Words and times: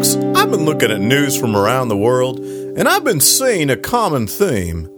folks, 0.00 0.16
I've 0.34 0.50
been 0.50 0.64
looking 0.64 0.90
at 0.90 1.00
news 1.00 1.36
from 1.36 1.54
around 1.54 1.88
the 1.88 1.96
world, 1.96 2.38
and 2.38 2.88
I've 2.88 3.04
been 3.04 3.20
seeing 3.20 3.68
a 3.68 3.76
common 3.76 4.26
theme. 4.26 4.88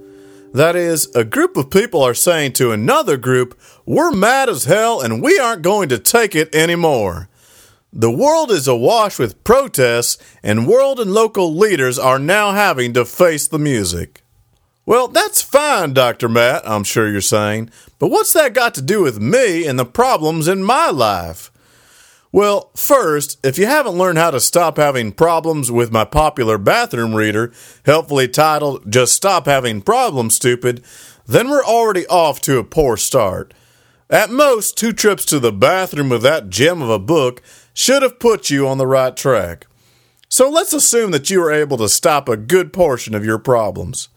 That 0.54 0.76
is, 0.76 1.12
a 1.16 1.24
group 1.24 1.56
of 1.56 1.70
people 1.70 2.02
are 2.02 2.14
saying 2.14 2.52
to 2.54 2.70
another 2.70 3.16
group, 3.16 3.58
We're 3.84 4.12
mad 4.12 4.48
as 4.48 4.66
hell 4.66 5.00
and 5.00 5.20
we 5.20 5.40
aren't 5.40 5.62
going 5.62 5.88
to 5.88 5.98
take 5.98 6.36
it 6.36 6.54
anymore. 6.54 7.28
The 7.92 8.12
world 8.12 8.52
is 8.52 8.68
awash 8.68 9.18
with 9.18 9.42
protests, 9.42 10.18
and 10.40 10.68
world 10.68 11.00
and 11.00 11.12
local 11.12 11.52
leaders 11.52 11.98
are 11.98 12.20
now 12.20 12.52
having 12.52 12.92
to 12.92 13.04
face 13.04 13.48
the 13.48 13.58
music. 13.58 14.22
Well, 14.86 15.08
that's 15.08 15.42
fine, 15.42 15.94
Dr. 15.94 16.28
Matt, 16.28 16.62
I'm 16.64 16.84
sure 16.84 17.10
you're 17.10 17.20
saying, 17.20 17.70
but 17.98 18.08
what's 18.08 18.32
that 18.34 18.54
got 18.54 18.74
to 18.74 18.82
do 18.82 19.02
with 19.02 19.20
me 19.20 19.66
and 19.66 19.80
the 19.80 19.84
problems 19.84 20.46
in 20.46 20.62
my 20.62 20.90
life? 20.90 21.50
Well, 22.34 22.70
first, 22.74 23.38
if 23.44 23.58
you 23.58 23.66
haven't 23.66 23.98
learned 23.98 24.16
how 24.16 24.30
to 24.30 24.40
stop 24.40 24.78
having 24.78 25.12
problems 25.12 25.70
with 25.70 25.92
my 25.92 26.06
popular 26.06 26.56
bathroom 26.56 27.14
reader, 27.14 27.52
helpfully 27.84 28.26
titled 28.26 28.90
Just 28.90 29.12
Stop 29.12 29.44
Having 29.44 29.82
Problems, 29.82 30.36
Stupid, 30.36 30.82
then 31.26 31.50
we're 31.50 31.64
already 31.64 32.06
off 32.06 32.40
to 32.42 32.58
a 32.58 32.64
poor 32.64 32.96
start. 32.96 33.52
At 34.08 34.30
most, 34.30 34.78
two 34.78 34.94
trips 34.94 35.26
to 35.26 35.40
the 35.40 35.52
bathroom 35.52 36.08
with 36.08 36.22
that 36.22 36.48
gem 36.48 36.80
of 36.80 36.88
a 36.88 36.98
book 36.98 37.42
should 37.74 38.00
have 38.00 38.18
put 38.18 38.48
you 38.48 38.66
on 38.66 38.78
the 38.78 38.86
right 38.86 39.14
track. 39.14 39.66
So 40.30 40.48
let's 40.48 40.72
assume 40.72 41.10
that 41.10 41.28
you 41.28 41.38
were 41.38 41.52
able 41.52 41.76
to 41.76 41.88
stop 41.88 42.30
a 42.30 42.38
good 42.38 42.72
portion 42.72 43.14
of 43.14 43.26
your 43.26 43.38
problems. 43.38 44.08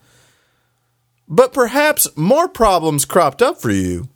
But 1.27 1.51
perhaps 1.51 2.07
more 2.15 2.47
problems 2.47 3.03
cropped 3.03 3.41
up 3.41 3.61
for 3.61 3.71
you. 3.71 4.07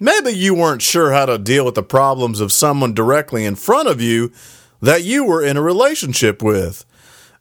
Maybe 0.00 0.30
you 0.30 0.54
weren't 0.54 0.82
sure 0.82 1.12
how 1.12 1.26
to 1.26 1.38
deal 1.38 1.64
with 1.64 1.74
the 1.74 1.82
problems 1.82 2.40
of 2.40 2.52
someone 2.52 2.94
directly 2.94 3.44
in 3.44 3.56
front 3.56 3.88
of 3.88 4.00
you 4.00 4.30
that 4.80 5.02
you 5.02 5.24
were 5.24 5.44
in 5.44 5.56
a 5.56 5.62
relationship 5.62 6.40
with. 6.40 6.84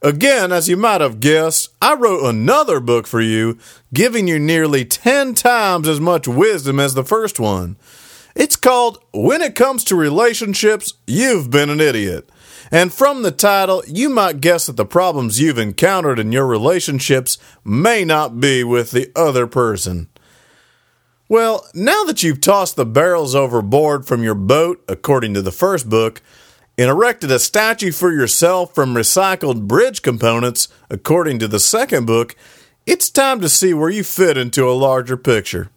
Again, 0.01 0.51
as 0.51 0.67
you 0.67 0.75
might 0.75 1.01
have 1.01 1.19
guessed, 1.19 1.69
I 1.81 1.93
wrote 1.93 2.23
another 2.23 2.79
book 2.79 3.05
for 3.05 3.21
you, 3.21 3.59
giving 3.93 4.27
you 4.27 4.39
nearly 4.39 4.85
10 4.85 5.35
times 5.35 5.87
as 5.87 5.99
much 5.99 6.27
wisdom 6.27 6.79
as 6.79 6.95
the 6.95 7.03
first 7.03 7.39
one. 7.39 7.77
It's 8.35 8.55
called 8.55 9.03
When 9.13 9.41
It 9.41 9.55
Comes 9.55 9.83
to 9.85 9.95
Relationships, 9.95 10.93
You've 11.05 11.51
Been 11.51 11.69
an 11.69 11.81
Idiot. 11.81 12.29
And 12.71 12.93
from 12.93 13.21
the 13.21 13.31
title, 13.31 13.83
you 13.87 14.09
might 14.09 14.41
guess 14.41 14.65
that 14.65 14.77
the 14.77 14.85
problems 14.85 15.39
you've 15.39 15.57
encountered 15.57 16.19
in 16.19 16.31
your 16.31 16.45
relationships 16.45 17.37
may 17.63 18.03
not 18.03 18.39
be 18.39 18.63
with 18.63 18.91
the 18.91 19.11
other 19.15 19.47
person. 19.47 20.09
Well, 21.29 21.67
now 21.73 22.05
that 22.05 22.23
you've 22.23 22.39
tossed 22.39 22.77
the 22.77 22.85
barrels 22.85 23.35
overboard 23.35 24.05
from 24.05 24.23
your 24.23 24.33
boat, 24.33 24.81
according 24.87 25.33
to 25.33 25.41
the 25.41 25.51
first 25.51 25.89
book, 25.89 26.21
and 26.77 26.89
erected 26.89 27.31
a 27.31 27.39
statue 27.39 27.91
for 27.91 28.13
yourself 28.13 28.73
from 28.73 28.93
recycled 28.93 29.67
bridge 29.67 30.01
components, 30.01 30.69
according 30.89 31.39
to 31.39 31.47
the 31.49 31.59
second 31.59 32.05
book, 32.05 32.35
it's 32.85 33.09
time 33.09 33.41
to 33.41 33.49
see 33.49 33.73
where 33.73 33.89
you 33.89 34.05
fit 34.05 34.37
into 34.37 34.69
a 34.69 34.71
larger 34.71 35.17
picture. 35.17 35.69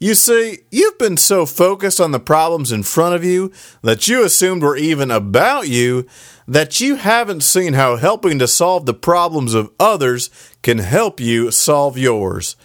You 0.00 0.16
see, 0.16 0.58
you've 0.72 0.98
been 0.98 1.16
so 1.16 1.46
focused 1.46 2.00
on 2.00 2.10
the 2.10 2.18
problems 2.18 2.72
in 2.72 2.82
front 2.82 3.14
of 3.14 3.22
you 3.22 3.52
that 3.82 4.08
you 4.08 4.24
assumed 4.24 4.64
were 4.64 4.76
even 4.76 5.12
about 5.12 5.68
you 5.68 6.06
that 6.48 6.80
you 6.80 6.96
haven't 6.96 7.42
seen 7.42 7.74
how 7.74 7.96
helping 7.96 8.40
to 8.40 8.48
solve 8.48 8.84
the 8.84 8.94
problems 8.94 9.54
of 9.54 9.70
others 9.78 10.28
can 10.62 10.78
help 10.78 11.20
you 11.20 11.52
solve 11.52 11.96
yours. 11.96 12.56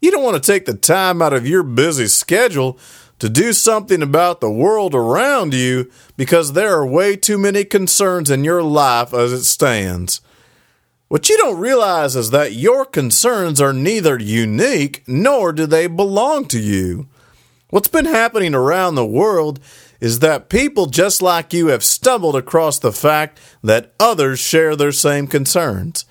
You 0.00 0.10
don't 0.10 0.22
want 0.22 0.42
to 0.42 0.52
take 0.52 0.64
the 0.64 0.74
time 0.74 1.20
out 1.20 1.32
of 1.32 1.46
your 1.46 1.62
busy 1.62 2.06
schedule 2.06 2.78
to 3.18 3.28
do 3.28 3.52
something 3.52 4.00
about 4.00 4.40
the 4.40 4.50
world 4.50 4.94
around 4.94 5.52
you 5.52 5.90
because 6.16 6.52
there 6.52 6.74
are 6.74 6.86
way 6.86 7.16
too 7.16 7.36
many 7.36 7.64
concerns 7.64 8.30
in 8.30 8.44
your 8.44 8.62
life 8.62 9.12
as 9.12 9.32
it 9.32 9.42
stands. 9.42 10.20
What 11.08 11.28
you 11.28 11.36
don't 11.36 11.58
realize 11.58 12.14
is 12.14 12.30
that 12.30 12.52
your 12.52 12.84
concerns 12.84 13.60
are 13.60 13.72
neither 13.72 14.18
unique 14.18 15.02
nor 15.06 15.52
do 15.52 15.66
they 15.66 15.86
belong 15.86 16.46
to 16.48 16.60
you. 16.60 17.08
What's 17.70 17.88
been 17.88 18.04
happening 18.04 18.54
around 18.54 18.94
the 18.94 19.06
world 19.06 19.58
is 20.00 20.20
that 20.20 20.48
people 20.48 20.86
just 20.86 21.20
like 21.20 21.52
you 21.52 21.68
have 21.68 21.82
stumbled 21.82 22.36
across 22.36 22.78
the 22.78 22.92
fact 22.92 23.40
that 23.62 23.92
others 23.98 24.38
share 24.38 24.76
their 24.76 24.92
same 24.92 25.26
concerns. 25.26 26.04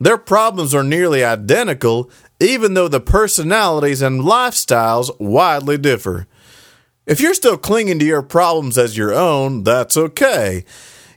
Their 0.00 0.18
problems 0.18 0.74
are 0.74 0.82
nearly 0.82 1.22
identical, 1.22 2.10
even 2.40 2.74
though 2.74 2.88
the 2.88 3.00
personalities 3.00 4.02
and 4.02 4.22
lifestyles 4.22 5.10
widely 5.20 5.76
differ. 5.76 6.26
If 7.06 7.20
you're 7.20 7.34
still 7.34 7.58
clinging 7.58 7.98
to 7.98 8.04
your 8.04 8.22
problems 8.22 8.78
as 8.78 8.96
your 8.96 9.12
own, 9.12 9.62
that's 9.62 9.96
okay. 9.96 10.64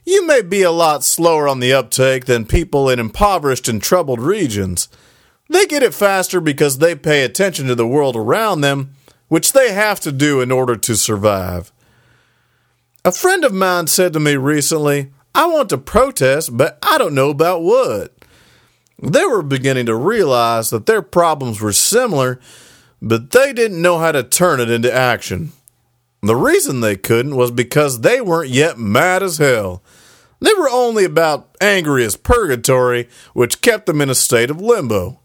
You 0.04 0.26
may 0.26 0.42
be 0.42 0.62
a 0.62 0.70
lot 0.70 1.02
slower 1.02 1.48
on 1.48 1.60
the 1.60 1.72
uptake 1.72 2.26
than 2.26 2.44
people 2.44 2.90
in 2.90 2.98
impoverished 2.98 3.68
and 3.68 3.82
troubled 3.82 4.20
regions. 4.20 4.88
They 5.48 5.66
get 5.66 5.82
it 5.82 5.94
faster 5.94 6.40
because 6.40 6.78
they 6.78 6.94
pay 6.94 7.24
attention 7.24 7.68
to 7.68 7.74
the 7.74 7.86
world 7.86 8.16
around 8.16 8.60
them, 8.60 8.94
which 9.28 9.52
they 9.52 9.72
have 9.72 10.00
to 10.00 10.12
do 10.12 10.42
in 10.42 10.50
order 10.50 10.76
to 10.76 10.96
survive. 10.96 11.72
A 13.04 13.12
friend 13.12 13.44
of 13.44 13.52
mine 13.52 13.86
said 13.86 14.12
to 14.12 14.20
me 14.20 14.36
recently, 14.36 15.10
I 15.34 15.46
want 15.46 15.70
to 15.70 15.78
protest, 15.78 16.56
but 16.56 16.78
I 16.82 16.98
don't 16.98 17.14
know 17.14 17.30
about 17.30 17.62
what. 17.62 18.12
They 19.02 19.24
were 19.24 19.42
beginning 19.42 19.86
to 19.86 19.96
realize 19.96 20.70
that 20.70 20.86
their 20.86 21.02
problems 21.02 21.60
were 21.60 21.72
similar, 21.72 22.40
but 23.02 23.32
they 23.32 23.52
didn't 23.52 23.82
know 23.82 23.98
how 23.98 24.12
to 24.12 24.22
turn 24.22 24.60
it 24.60 24.70
into 24.70 24.92
action. 24.92 25.52
The 26.22 26.36
reason 26.36 26.80
they 26.80 26.96
couldn't 26.96 27.36
was 27.36 27.50
because 27.50 28.00
they 28.00 28.20
weren't 28.20 28.50
yet 28.50 28.78
mad 28.78 29.22
as 29.22 29.38
hell. 29.38 29.82
They 30.40 30.54
were 30.54 30.70
only 30.70 31.04
about 31.04 31.54
angry 31.60 32.04
as 32.04 32.16
purgatory, 32.16 33.08
which 33.34 33.60
kept 33.60 33.86
them 33.86 34.00
in 34.00 34.10
a 34.10 34.14
state 34.14 34.50
of 34.50 34.60
limbo. 34.60 35.20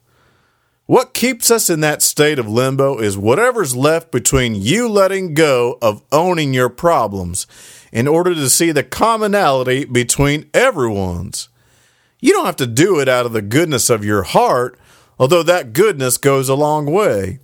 What 0.87 1.13
keeps 1.13 1.51
us 1.51 1.69
in 1.69 1.81
that 1.81 2.01
state 2.01 2.39
of 2.39 2.49
limbo 2.49 2.97
is 2.97 3.17
whatever's 3.17 3.75
left 3.75 4.11
between 4.11 4.55
you 4.55 4.89
letting 4.89 5.35
go 5.35 5.77
of 5.81 6.01
owning 6.11 6.53
your 6.53 6.69
problems 6.69 7.45
in 7.91 8.07
order 8.07 8.33
to 8.33 8.49
see 8.49 8.71
the 8.71 8.83
commonality 8.83 9.85
between 9.85 10.49
everyone's. 10.53 11.49
You 12.19 12.33
don't 12.33 12.45
have 12.45 12.57
to 12.57 12.67
do 12.67 12.99
it 12.99 13.07
out 13.07 13.25
of 13.25 13.33
the 13.33 13.41
goodness 13.41 13.89
of 13.89 14.03
your 14.03 14.23
heart, 14.23 14.77
although 15.17 15.43
that 15.43 15.73
goodness 15.73 16.17
goes 16.17 16.49
a 16.49 16.55
long 16.55 16.85
way. 16.85 17.39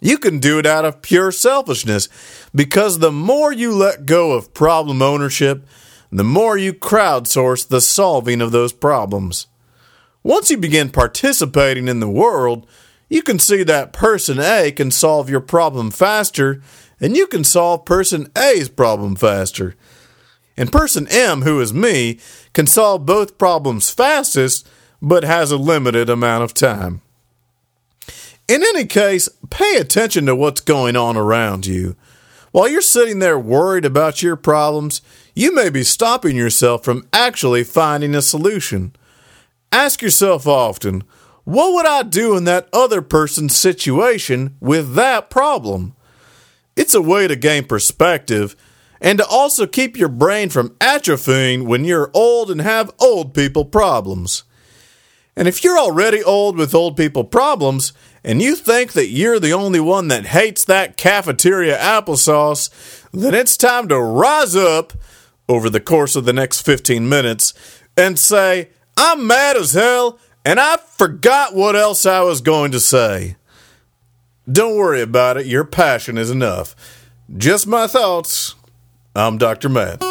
You 0.00 0.18
can 0.18 0.38
do 0.38 0.58
it 0.58 0.66
out 0.66 0.84
of 0.84 1.02
pure 1.02 1.32
selfishness 1.32 2.08
because 2.54 2.98
the 2.98 3.10
more 3.10 3.52
you 3.52 3.72
let 3.72 4.06
go 4.06 4.32
of 4.32 4.54
problem 4.54 5.02
ownership, 5.02 5.66
the 6.10 6.24
more 6.24 6.56
you 6.56 6.72
crowdsource 6.72 7.66
the 7.66 7.80
solving 7.80 8.40
of 8.40 8.52
those 8.52 8.72
problems. 8.72 9.46
Once 10.22 10.50
you 10.50 10.56
begin 10.56 10.90
participating 10.90 11.88
in 11.88 12.00
the 12.00 12.08
world, 12.08 12.66
you 13.08 13.22
can 13.22 13.38
see 13.38 13.62
that 13.62 13.92
person 13.92 14.38
A 14.38 14.70
can 14.70 14.90
solve 14.90 15.30
your 15.30 15.40
problem 15.40 15.90
faster, 15.90 16.62
and 17.00 17.16
you 17.16 17.26
can 17.26 17.44
solve 17.44 17.84
person 17.84 18.30
A's 18.36 18.68
problem 18.68 19.16
faster. 19.16 19.74
And 20.58 20.72
person 20.72 21.06
M, 21.08 21.42
who 21.42 21.60
is 21.60 21.72
me, 21.72 22.18
can 22.52 22.66
solve 22.66 23.06
both 23.06 23.38
problems 23.38 23.90
fastest, 23.90 24.68
but 25.00 25.22
has 25.22 25.52
a 25.52 25.56
limited 25.56 26.10
amount 26.10 26.42
of 26.42 26.52
time. 26.52 27.00
In 28.48 28.62
any 28.64 28.84
case, 28.84 29.28
pay 29.50 29.76
attention 29.76 30.26
to 30.26 30.34
what's 30.34 30.60
going 30.60 30.96
on 30.96 31.16
around 31.16 31.64
you. 31.64 31.94
While 32.50 32.68
you're 32.68 32.80
sitting 32.80 33.20
there 33.20 33.38
worried 33.38 33.84
about 33.84 34.20
your 34.20 34.34
problems, 34.34 35.00
you 35.32 35.54
may 35.54 35.70
be 35.70 35.84
stopping 35.84 36.34
yourself 36.34 36.82
from 36.82 37.06
actually 37.12 37.62
finding 37.62 38.16
a 38.16 38.22
solution. 38.22 38.96
Ask 39.70 40.02
yourself 40.02 40.48
often, 40.48 41.04
what 41.44 41.72
would 41.72 41.86
I 41.86 42.02
do 42.02 42.36
in 42.36 42.44
that 42.44 42.68
other 42.72 43.00
person's 43.00 43.56
situation 43.56 44.56
with 44.58 44.94
that 44.94 45.30
problem? 45.30 45.94
It's 46.74 46.94
a 46.94 47.02
way 47.02 47.28
to 47.28 47.36
gain 47.36 47.64
perspective 47.64 48.56
and 49.00 49.18
to 49.18 49.26
also 49.26 49.66
keep 49.66 49.96
your 49.96 50.08
brain 50.08 50.50
from 50.50 50.70
atrophying 50.80 51.64
when 51.66 51.84
you're 51.84 52.10
old 52.14 52.50
and 52.50 52.60
have 52.60 52.90
old 52.98 53.34
people 53.34 53.64
problems. 53.64 54.44
And 55.36 55.46
if 55.46 55.62
you're 55.62 55.78
already 55.78 56.22
old 56.22 56.56
with 56.56 56.74
old 56.74 56.96
people 56.96 57.22
problems, 57.22 57.92
and 58.24 58.42
you 58.42 58.56
think 58.56 58.92
that 58.92 59.08
you're 59.08 59.38
the 59.38 59.52
only 59.52 59.80
one 59.80 60.08
that 60.08 60.26
hates 60.26 60.64
that 60.64 60.96
cafeteria 60.96 61.78
applesauce, 61.78 62.70
then 63.12 63.34
it's 63.34 63.56
time 63.56 63.88
to 63.88 64.00
rise 64.00 64.56
up 64.56 64.92
over 65.48 65.70
the 65.70 65.80
course 65.80 66.16
of 66.16 66.24
the 66.24 66.32
next 66.32 66.62
15 66.62 67.08
minutes 67.08 67.54
and 67.96 68.18
say, 68.18 68.70
I'm 68.96 69.26
mad 69.26 69.56
as 69.56 69.72
hell 69.72 70.18
and 70.44 70.58
I 70.58 70.76
forgot 70.76 71.54
what 71.54 71.76
else 71.76 72.04
I 72.04 72.22
was 72.22 72.40
going 72.40 72.72
to 72.72 72.80
say. 72.80 73.36
Don't 74.50 74.76
worry 74.76 75.02
about 75.02 75.36
it, 75.36 75.46
your 75.46 75.64
passion 75.64 76.18
is 76.18 76.30
enough. 76.30 76.74
Just 77.36 77.66
my 77.66 77.86
thoughts. 77.86 78.54
I'm 79.14 79.38
Dr. 79.38 79.68
Matt. 79.68 80.07